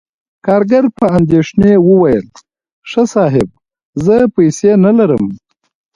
کارګر 0.45 0.85
په 0.97 1.05
اندیښنې 1.17 1.71
وویل: 1.89 2.25
"ښه، 2.89 3.03
صاحب، 3.13 3.49
زه 4.05 4.15
پیسې 4.35 4.71
نلرم..." 4.83 5.25